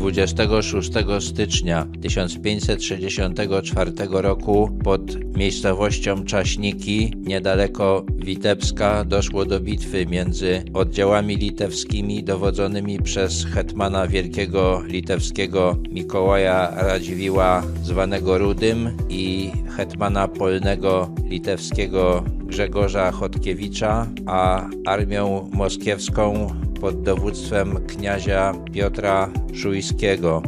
26 0.00 0.90
stycznia 1.20 1.86
1564 2.02 3.92
roku 4.10 4.70
pod 4.84 5.00
miejscowością 5.36 6.24
Czaśniki, 6.24 7.12
niedaleko 7.16 8.04
Witebska, 8.16 9.04
doszło 9.04 9.44
do 9.44 9.60
bitwy 9.60 10.06
między 10.06 10.62
oddziałami 10.74 11.36
litewskimi 11.36 12.24
dowodzonymi 12.24 12.98
przez 12.98 13.44
hetmana 13.44 14.06
wielkiego 14.06 14.82
litewskiego 14.86 15.76
Mikołaja 15.90 16.72
Radziwiła, 16.76 17.62
zwanego 17.82 18.38
Rudym, 18.38 18.96
i 19.08 19.50
hetmana 19.76 20.28
polnego 20.28 21.14
litewskiego 21.24 22.24
Grzegorza 22.50 23.10
Chodkiewicza, 23.12 24.06
a 24.26 24.68
armią 24.86 25.50
moskiewską 25.52 26.54
pod 26.80 27.02
dowództwem 27.02 27.86
kniazia 27.86 28.54
Piotra 28.72 29.30
Szujskiego. 29.54 30.42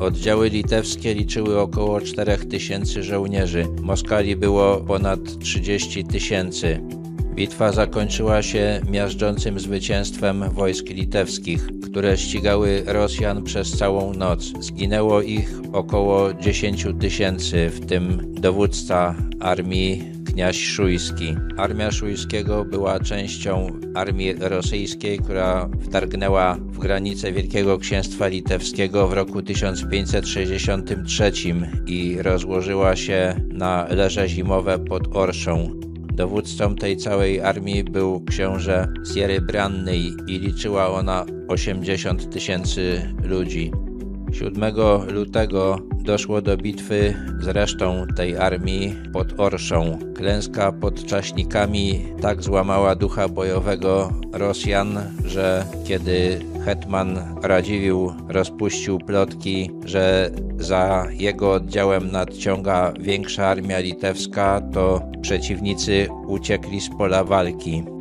Oddziały 0.00 0.48
litewskie 0.48 1.14
liczyły 1.14 1.60
około 1.60 2.00
4000 2.00 3.02
żołnierzy, 3.02 3.66
Moskali 3.82 4.36
było 4.36 4.76
ponad 4.76 5.38
30 5.38 6.04
tysięcy. 6.04 6.80
Bitwa 7.34 7.72
zakończyła 7.72 8.42
się 8.42 8.80
miażdżącym 8.90 9.60
zwycięstwem 9.60 10.50
wojsk 10.50 10.88
litewskich, 10.88 11.68
które 11.82 12.16
ścigały 12.16 12.82
Rosjan 12.86 13.42
przez 13.42 13.70
całą 13.78 14.14
noc. 14.14 14.52
Zginęło 14.60 15.22
ich 15.22 15.60
około 15.72 16.34
10 16.34 16.86
tysięcy, 17.00 17.70
w 17.70 17.86
tym 17.86 18.34
dowódca 18.34 19.14
armii 19.40 20.15
Szujski. 20.52 21.36
Armia 21.56 21.90
Szujskiego 21.90 22.64
była 22.64 23.00
częścią 23.00 23.80
armii 23.94 24.34
rosyjskiej, 24.40 25.18
która 25.18 25.68
wtargnęła 25.80 26.54
w 26.54 26.78
granice 26.78 27.32
Wielkiego 27.32 27.78
Księstwa 27.78 28.28
Litewskiego 28.28 29.08
w 29.08 29.12
roku 29.12 29.42
1563 29.42 31.32
i 31.86 32.22
rozłożyła 32.22 32.96
się 32.96 33.34
na 33.48 33.86
leże 33.90 34.28
zimowe 34.28 34.78
pod 34.78 35.16
Orszą. 35.16 35.80
Dowódcą 36.14 36.74
tej 36.74 36.96
całej 36.96 37.40
armii 37.40 37.84
był 37.84 38.24
książę 38.24 38.88
Siery 39.14 39.40
Brannej 39.40 40.12
i 40.26 40.38
liczyła 40.38 40.88
ona 40.88 41.26
80 41.48 42.30
tysięcy 42.30 43.14
ludzi. 43.24 43.72
7 44.38 44.74
lutego 45.08 45.78
doszło 46.04 46.42
do 46.42 46.56
bitwy 46.56 47.14
z 47.40 47.46
resztą 47.48 48.06
tej 48.16 48.36
armii 48.36 48.94
pod 49.12 49.40
Orszą. 49.40 49.98
Klęska 50.14 50.72
pod 50.72 51.04
Czaśnikami 51.06 52.04
tak 52.20 52.42
złamała 52.42 52.94
ducha 52.94 53.28
bojowego 53.28 54.12
Rosjan, 54.32 54.98
że 55.24 55.64
kiedy 55.84 56.38
hetman 56.64 57.18
Radziwiłł 57.42 58.12
rozpuścił 58.28 58.98
plotki, 58.98 59.70
że 59.84 60.30
za 60.58 61.06
jego 61.10 61.52
oddziałem 61.52 62.10
nadciąga 62.10 62.92
większa 63.00 63.46
armia 63.46 63.78
litewska, 63.78 64.60
to 64.72 65.02
przeciwnicy 65.22 66.08
uciekli 66.26 66.80
z 66.80 66.88
pola 66.98 67.24
walki. 67.24 67.95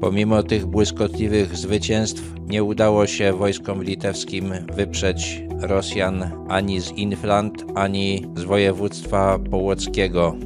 Pomimo 0.00 0.42
tych 0.42 0.66
błyskotliwych 0.66 1.56
zwycięstw 1.56 2.22
nie 2.46 2.64
udało 2.64 3.06
się 3.06 3.32
wojskom 3.32 3.82
litewskim 3.82 4.52
wyprzeć 4.76 5.42
Rosjan 5.60 6.30
ani 6.48 6.80
z 6.80 6.90
Inflant, 6.90 7.64
ani 7.74 8.26
z 8.36 8.42
województwa 8.42 9.38
połockiego. 9.50 10.36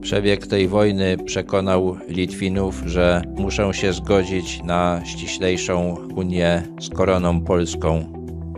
Przebieg 0.00 0.46
tej 0.46 0.68
wojny 0.68 1.16
przekonał 1.24 1.96
Litwinów, 2.08 2.82
że 2.86 3.22
muszą 3.36 3.72
się 3.72 3.92
zgodzić 3.92 4.62
na 4.62 5.02
ściślejszą 5.04 5.96
unię 6.16 6.62
z 6.80 6.88
koroną 6.88 7.40
polską. 7.40 8.04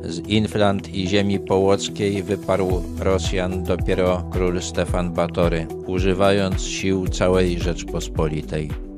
Z 0.05 0.19
Inflant 0.29 0.95
i 0.95 1.09
ziemi 1.09 1.41
połockiej 1.41 2.23
wyparł 2.23 2.83
Rosjan 3.01 3.65
dopiero 3.65 4.29
król 4.33 4.63
Stefan 4.63 5.13
Batory, 5.13 5.67
używając 5.87 6.63
sił 6.63 7.09
całej 7.09 7.59
Rzeczpospolitej. 7.59 8.92